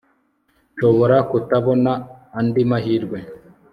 [0.73, 1.91] nshobora kutabona
[2.39, 3.17] andi mahirwe